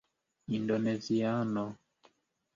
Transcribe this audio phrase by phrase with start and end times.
[0.55, 1.63] indoneziano